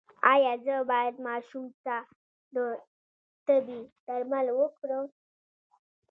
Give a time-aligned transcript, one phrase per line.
[0.33, 1.95] ایا زه باید ماشوم ته
[2.53, 2.57] د
[3.45, 5.05] تبې درمل ورکړم؟